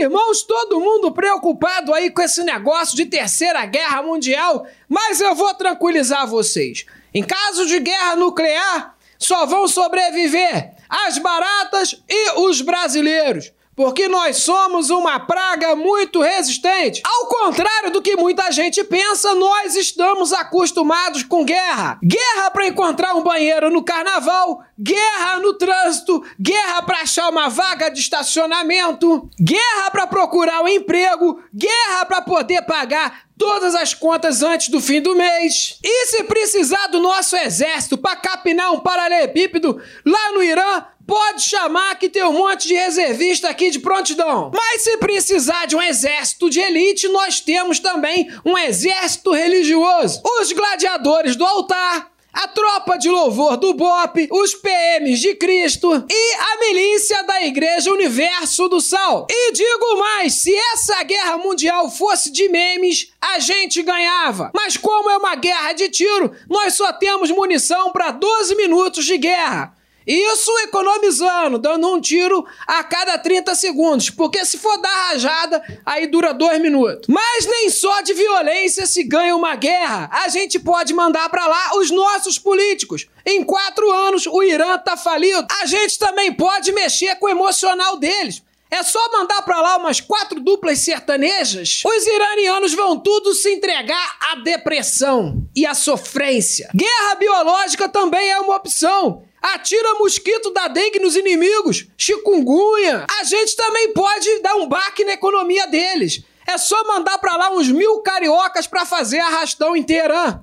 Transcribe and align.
Irmãos, 0.00 0.42
todo 0.42 0.80
mundo 0.80 1.12
preocupado 1.12 1.92
aí 1.92 2.10
com 2.10 2.22
esse 2.22 2.42
negócio 2.42 2.96
de 2.96 3.06
terceira 3.06 3.64
guerra 3.66 4.02
mundial, 4.02 4.66
mas 4.88 5.20
eu 5.20 5.34
vou 5.34 5.52
tranquilizar 5.54 6.26
vocês. 6.26 6.84
Em 7.12 7.22
caso 7.22 7.66
de 7.66 7.78
guerra 7.80 8.16
nuclear, 8.16 8.96
só 9.18 9.46
vão 9.46 9.68
sobreviver 9.68 10.72
as 10.88 11.18
baratas 11.18 12.02
e 12.08 12.40
os 12.40 12.60
brasileiros 12.60 13.52
porque 13.76 14.08
nós 14.08 14.38
somos 14.38 14.90
uma 14.90 15.18
praga 15.20 15.74
muito 15.74 16.20
resistente. 16.20 17.02
Ao 17.04 17.26
contrário 17.26 17.90
do 17.90 18.02
que 18.02 18.16
muita 18.16 18.50
gente 18.52 18.82
pensa, 18.84 19.34
nós 19.34 19.74
estamos 19.74 20.32
acostumados 20.32 21.22
com 21.22 21.44
guerra. 21.44 21.98
Guerra 22.02 22.50
para 22.50 22.66
encontrar 22.66 23.14
um 23.14 23.22
banheiro 23.22 23.70
no 23.70 23.82
carnaval, 23.82 24.62
guerra 24.78 25.40
no 25.40 25.54
trânsito, 25.54 26.22
guerra 26.40 26.82
para 26.82 27.00
achar 27.00 27.28
uma 27.28 27.48
vaga 27.48 27.88
de 27.90 28.00
estacionamento, 28.00 29.28
guerra 29.40 29.90
para 29.90 30.06
procurar 30.06 30.62
um 30.62 30.68
emprego, 30.68 31.42
guerra 31.52 32.04
para 32.06 32.22
poder 32.22 32.62
pagar 32.62 33.24
todas 33.36 33.74
as 33.74 33.92
contas 33.92 34.42
antes 34.42 34.68
do 34.68 34.80
fim 34.80 35.00
do 35.00 35.14
mês. 35.14 35.78
E 35.82 36.06
se 36.06 36.24
precisar 36.24 36.86
do 36.88 37.00
nosso 37.00 37.36
exército 37.36 37.98
para 37.98 38.16
capinar 38.16 38.72
um 38.72 38.80
paralelepípedo 38.80 39.80
lá 40.04 40.32
no 40.32 40.42
Irã, 40.42 40.84
Pode 41.06 41.42
chamar 41.42 41.98
que 41.98 42.08
tem 42.08 42.24
um 42.24 42.32
monte 42.32 42.66
de 42.66 42.74
reservista 42.74 43.48
aqui 43.48 43.70
de 43.70 43.78
prontidão. 43.78 44.50
Mas 44.54 44.82
se 44.82 44.96
precisar 44.96 45.66
de 45.66 45.76
um 45.76 45.82
exército 45.82 46.48
de 46.48 46.60
elite, 46.60 47.08
nós 47.08 47.40
temos 47.40 47.78
também 47.78 48.30
um 48.44 48.56
exército 48.56 49.32
religioso. 49.32 50.22
Os 50.40 50.52
gladiadores 50.52 51.36
do 51.36 51.44
altar, 51.44 52.10
a 52.32 52.48
tropa 52.48 52.96
de 52.96 53.08
louvor 53.08 53.56
do 53.56 53.74
BOP, 53.74 54.28
os 54.30 54.54
PMs 54.54 55.20
de 55.20 55.34
Cristo 55.36 56.04
e 56.10 56.34
a 56.34 56.58
milícia 56.60 57.22
da 57.22 57.44
Igreja 57.44 57.92
Universo 57.92 58.68
do 58.68 58.80
Sal. 58.80 59.26
E 59.30 59.52
digo 59.52 59.98
mais, 59.98 60.34
se 60.34 60.54
essa 60.72 61.02
guerra 61.04 61.38
mundial 61.38 61.90
fosse 61.90 62.32
de 62.32 62.48
memes, 62.48 63.12
a 63.20 63.38
gente 63.38 63.82
ganhava. 63.82 64.50
Mas 64.54 64.76
como 64.76 65.10
é 65.10 65.16
uma 65.16 65.36
guerra 65.36 65.72
de 65.74 65.88
tiro, 65.90 66.32
nós 66.48 66.74
só 66.74 66.92
temos 66.92 67.30
munição 67.30 67.92
para 67.92 68.10
12 68.10 68.56
minutos 68.56 69.04
de 69.04 69.18
guerra. 69.18 69.76
Isso 70.06 70.50
economizando, 70.64 71.58
dando 71.58 71.92
um 71.92 72.00
tiro 72.00 72.44
a 72.66 72.84
cada 72.84 73.18
30 73.18 73.54
segundos. 73.54 74.10
Porque 74.10 74.44
se 74.44 74.58
for 74.58 74.76
dar 74.80 75.08
rajada, 75.08 75.62
aí 75.84 76.06
dura 76.06 76.34
dois 76.34 76.60
minutos. 76.60 77.08
Mas 77.08 77.46
nem 77.46 77.70
só 77.70 78.00
de 78.02 78.12
violência 78.12 78.86
se 78.86 79.02
ganha 79.02 79.34
uma 79.34 79.56
guerra. 79.56 80.10
A 80.12 80.28
gente 80.28 80.58
pode 80.58 80.92
mandar 80.92 81.28
para 81.28 81.46
lá 81.46 81.76
os 81.76 81.90
nossos 81.90 82.38
políticos. 82.38 83.06
Em 83.24 83.42
quatro 83.42 83.90
anos, 83.90 84.26
o 84.26 84.42
Irã 84.42 84.76
tá 84.78 84.96
falido. 84.96 85.46
A 85.62 85.66
gente 85.66 85.98
também 85.98 86.32
pode 86.32 86.72
mexer 86.72 87.16
com 87.16 87.26
o 87.26 87.30
emocional 87.30 87.96
deles. 87.96 88.42
É 88.74 88.82
só 88.82 88.98
mandar 89.12 89.40
para 89.42 89.60
lá 89.60 89.76
umas 89.76 90.00
quatro 90.00 90.40
duplas 90.40 90.80
sertanejas. 90.80 91.82
Os 91.84 92.06
iranianos 92.08 92.74
vão 92.74 92.98
tudo 92.98 93.32
se 93.32 93.48
entregar 93.52 94.16
à 94.32 94.36
depressão 94.36 95.46
e 95.54 95.64
à 95.64 95.74
sofrência. 95.74 96.70
Guerra 96.74 97.14
biológica 97.14 97.88
também 97.88 98.32
é 98.32 98.40
uma 98.40 98.56
opção. 98.56 99.22
Atira 99.52 99.92
mosquito 99.98 100.50
da 100.54 100.68
dengue 100.68 100.98
nos 101.00 101.16
inimigos, 101.16 101.86
chikungunya. 101.98 103.04
A 103.20 103.24
gente 103.24 103.54
também 103.54 103.92
pode 103.92 104.38
dar 104.40 104.54
um 104.54 104.66
baque 104.66 105.04
na 105.04 105.12
economia 105.12 105.66
deles. 105.66 106.22
É 106.46 106.56
só 106.56 106.82
mandar 106.84 107.18
para 107.18 107.36
lá 107.36 107.50
uns 107.50 107.68
mil 107.68 107.98
cariocas 107.98 108.66
para 108.66 108.86
fazer 108.86 109.18
arrastão 109.18 109.76
em. 109.76 109.84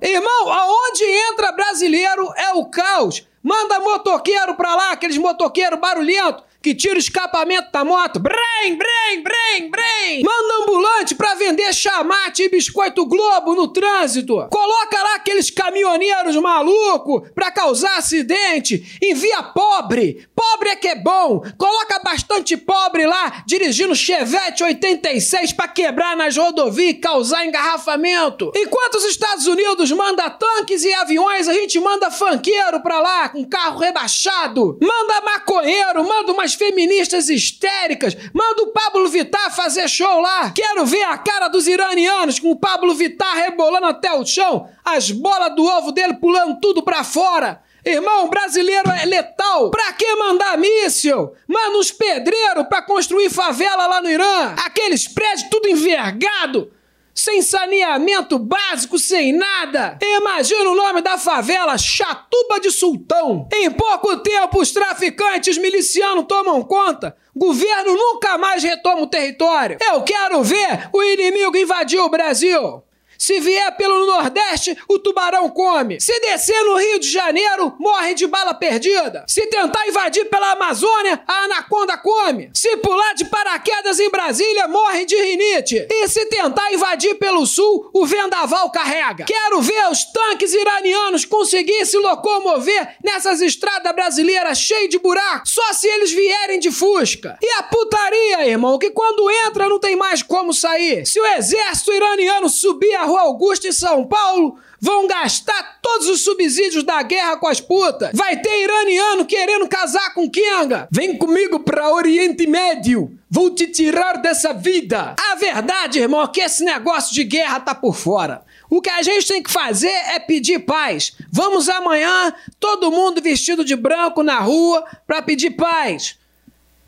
Irmão, 0.00 0.52
aonde 0.52 1.02
entra 1.02 1.50
brasileiro 1.50 2.32
é 2.36 2.52
o 2.52 2.66
caos. 2.66 3.26
Manda 3.42 3.80
motoqueiro 3.80 4.54
pra 4.54 4.76
lá, 4.76 4.92
aqueles 4.92 5.18
motoqueiros 5.18 5.80
barulhentos 5.80 6.44
que 6.62 6.72
tira 6.72 6.94
o 6.94 6.98
escapamento 6.98 7.72
da 7.72 7.84
moto. 7.84 8.20
Brem, 8.20 8.78
brem, 8.78 9.22
brem, 9.22 9.68
brem. 9.68 10.22
Manda 10.22 10.62
ambulante 10.62 11.16
pra 11.16 11.31
vender 11.42 11.72
chamate 11.74 12.44
e 12.44 12.48
biscoito 12.48 13.04
Globo 13.04 13.56
no 13.56 13.66
trânsito. 13.66 14.46
Coloca 14.48 15.02
lá 15.02 15.16
aqueles 15.16 15.50
caminhoneiros 15.50 16.36
malucos 16.36 17.28
pra 17.34 17.50
causar 17.50 17.98
acidente. 17.98 18.96
Envia 19.02 19.42
pobre. 19.42 20.28
Pobre 20.36 20.68
é 20.68 20.76
que 20.76 20.86
é 20.86 20.94
bom. 20.94 21.42
Coloca 21.58 21.98
bastante 21.98 22.56
pobre 22.56 23.06
lá 23.06 23.42
dirigindo 23.44 23.94
Chevette 23.94 24.62
86 24.62 25.52
pra 25.52 25.66
quebrar 25.66 26.16
nas 26.16 26.36
rodovias 26.36 26.90
e 26.90 26.94
causar 26.94 27.44
engarrafamento. 27.44 28.52
Enquanto 28.54 28.96
os 28.96 29.04
Estados 29.04 29.46
Unidos 29.46 29.90
manda 29.90 30.30
tanques 30.30 30.84
e 30.84 30.94
aviões, 30.94 31.48
a 31.48 31.52
gente 31.54 31.78
manda 31.80 32.10
fanqueiro 32.10 32.80
pra 32.82 33.00
lá 33.00 33.28
com 33.30 33.44
carro 33.44 33.78
rebaixado. 33.78 34.78
Manda 34.80 35.20
maconheiro, 35.24 36.04
manda 36.04 36.32
umas 36.32 36.54
feministas 36.54 37.28
histéricas. 37.28 38.16
Manda 38.32 38.62
o 38.62 38.68
Pablo 38.68 39.08
Vittar 39.08 39.54
fazer 39.54 39.88
show 39.88 40.20
lá. 40.20 40.50
Quero 40.50 40.86
ver 40.86 41.02
a 41.04 41.18
cara 41.18 41.41
dos 41.48 41.66
iranianos 41.66 42.38
com 42.38 42.50
o 42.50 42.58
Pablo 42.58 42.94
Vittar 42.94 43.34
rebolando 43.36 43.86
até 43.86 44.12
o 44.12 44.24
chão, 44.24 44.68
as 44.84 45.10
bolas 45.10 45.54
do 45.54 45.64
ovo 45.64 45.92
dele 45.92 46.14
pulando 46.14 46.58
tudo 46.60 46.82
pra 46.82 47.04
fora. 47.04 47.62
Irmão, 47.84 48.28
brasileiro 48.28 48.90
é 48.90 49.04
letal. 49.04 49.70
Pra 49.70 49.92
que 49.92 50.14
mandar 50.14 50.56
míssil? 50.56 51.32
Manda 51.48 51.78
uns 51.78 51.90
pedreiros 51.90 52.66
pra 52.68 52.80
construir 52.80 53.28
favela 53.28 53.86
lá 53.86 54.00
no 54.00 54.08
Irã. 54.08 54.54
Aqueles 54.64 55.08
prédios 55.08 55.48
tudo 55.50 55.68
envergado 55.68 56.70
sem 57.14 57.42
saneamento 57.42 58.38
básico, 58.38 58.98
sem 58.98 59.32
nada. 59.32 59.98
Imagina 60.02 60.70
o 60.70 60.74
nome 60.74 61.00
da 61.00 61.18
favela, 61.18 61.76
Chatuba 61.78 62.60
de 62.60 62.70
Sultão. 62.70 63.48
Em 63.52 63.70
pouco 63.70 64.16
tempo, 64.18 64.60
os 64.60 64.70
traficantes 64.70 65.58
milicianos 65.58 66.26
tomam 66.28 66.62
conta. 66.62 67.16
Governo 67.34 67.94
nunca 67.94 68.36
mais 68.38 68.62
retoma 68.62 69.02
o 69.02 69.06
território. 69.06 69.78
Eu 69.80 70.02
quero 70.02 70.42
ver 70.42 70.88
o 70.92 71.02
inimigo 71.02 71.56
invadir 71.56 71.98
o 71.98 72.08
Brasil. 72.08 72.82
Se 73.22 73.38
vier 73.38 73.76
pelo 73.76 74.04
Nordeste, 74.04 74.76
o 74.88 74.98
tubarão 74.98 75.48
come. 75.48 76.00
Se 76.00 76.18
descer 76.18 76.60
no 76.64 76.76
Rio 76.76 76.98
de 76.98 77.08
Janeiro, 77.08 77.72
morre 77.78 78.14
de 78.14 78.26
bala 78.26 78.52
perdida. 78.52 79.24
Se 79.28 79.46
tentar 79.46 79.86
invadir 79.86 80.24
pela 80.24 80.50
Amazônia, 80.50 81.22
a 81.24 81.44
anaconda 81.44 81.96
come. 81.96 82.50
Se 82.52 82.76
pular 82.78 83.14
de 83.14 83.24
paraquedas 83.26 84.00
em 84.00 84.10
Brasília, 84.10 84.66
morre 84.66 85.04
de 85.04 85.14
rinite. 85.14 85.86
E 85.88 86.08
se 86.08 86.26
tentar 86.26 86.72
invadir 86.72 87.14
pelo 87.14 87.46
Sul, 87.46 87.88
o 87.94 88.04
vendaval 88.04 88.68
carrega. 88.72 89.24
Quero 89.24 89.62
ver 89.62 89.88
os 89.88 90.04
tanques 90.06 90.52
iranianos 90.52 91.24
conseguir 91.24 91.86
se 91.86 91.98
locomover 91.98 92.96
nessas 93.04 93.40
estradas 93.40 93.94
brasileiras 93.94 94.58
cheias 94.58 94.90
de 94.90 94.98
buracos, 94.98 95.52
só 95.52 95.72
se 95.72 95.86
eles 95.86 96.10
vierem 96.10 96.58
de 96.58 96.72
Fusca. 96.72 97.38
E 97.40 97.48
a 97.60 97.62
putaria, 97.62 98.48
irmão, 98.48 98.80
que 98.80 98.90
quando 98.90 99.30
entra 99.46 99.68
não 99.68 99.78
tem 99.78 99.94
mais 99.94 100.24
como 100.24 100.52
sair. 100.52 101.06
Se 101.06 101.20
o 101.20 101.26
exército 101.36 101.92
iraniano 101.92 102.48
subir 102.48 102.96
a 102.96 103.11
Rua 103.12 103.22
Augusta 103.22 103.70
São 103.72 104.06
Paulo 104.06 104.58
vão 104.80 105.06
gastar 105.06 105.80
todos 105.82 106.08
os 106.08 106.24
subsídios 106.24 106.82
da 106.82 107.02
guerra 107.02 107.36
com 107.36 107.46
as 107.46 107.60
putas. 107.60 108.10
Vai 108.14 108.40
ter 108.40 108.64
iraniano 108.64 109.26
querendo 109.26 109.68
casar 109.68 110.14
com 110.14 110.30
Kenga. 110.30 110.88
Vem 110.90 111.18
comigo 111.18 111.60
para 111.60 111.92
Oriente 111.92 112.46
Médio. 112.46 113.14
Vou 113.30 113.50
te 113.50 113.66
tirar 113.66 114.14
dessa 114.14 114.54
vida. 114.54 115.14
A 115.30 115.34
verdade, 115.34 115.98
irmão, 115.98 116.22
é 116.22 116.28
que 116.28 116.40
esse 116.40 116.64
negócio 116.64 117.14
de 117.14 117.22
guerra 117.22 117.60
tá 117.60 117.74
por 117.74 117.94
fora. 117.94 118.42
O 118.70 118.80
que 118.80 118.88
a 118.88 119.02
gente 119.02 119.28
tem 119.28 119.42
que 119.42 119.52
fazer 119.52 119.88
é 119.88 120.18
pedir 120.18 120.60
paz. 120.60 121.12
Vamos 121.30 121.68
amanhã, 121.68 122.32
todo 122.58 122.90
mundo 122.90 123.20
vestido 123.20 123.62
de 123.62 123.76
branco 123.76 124.22
na 124.22 124.40
rua 124.40 124.86
para 125.06 125.20
pedir 125.20 125.50
paz. 125.50 126.16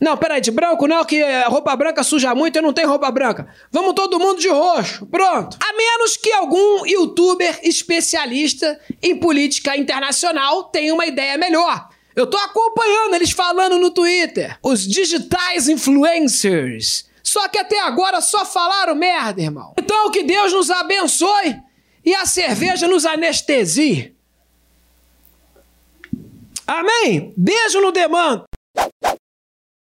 Não, 0.00 0.16
peraí, 0.16 0.41
de 0.41 0.50
branco 0.50 0.87
não, 0.87 1.05
que 1.05 1.22
roupa 1.47 1.75
branca 1.77 2.03
suja 2.03 2.34
muito, 2.34 2.56
eu 2.56 2.62
não 2.62 2.72
tenho 2.72 2.88
roupa 2.88 3.10
branca. 3.10 3.49
Vamos 3.71 3.94
todo 3.94 4.19
mundo 4.19 4.41
de 4.41 4.49
roxo, 4.49 5.06
pronto. 5.06 5.56
A 5.62 5.72
menos 5.72 6.16
que 6.16 6.32
algum 6.32 6.84
youtuber 6.84 7.59
especialista 7.62 8.78
em 9.03 9.16
política 9.16 9.76
internacional 9.76 10.64
tenha 10.64 10.93
uma 10.93 11.06
ideia 11.06 11.38
melhor. 11.38 11.88
Eu 12.14 12.26
tô 12.26 12.37
acompanhando 12.37 13.14
eles 13.14 13.31
falando 13.31 13.79
no 13.79 13.91
Twitter. 13.91 14.58
Os 14.62 14.87
digitais 14.87 15.69
influencers. 15.69 17.08
Só 17.23 17.49
que 17.49 17.58
até 17.58 17.81
agora 17.81 18.20
só 18.20 18.44
falaram 18.44 18.94
merda, 18.94 19.40
irmão. 19.40 19.75
Então 19.79 20.11
que 20.11 20.23
Deus 20.23 20.52
nos 20.52 20.70
abençoe 20.70 21.56
e 22.05 22.14
a 22.14 22.26
cerveja 22.26 22.87
nos 22.87 23.06
anestesie. 23.06 24.14
Amém? 26.67 27.32
Beijo 27.37 27.81
no 27.81 27.90
demanda. 27.90 28.44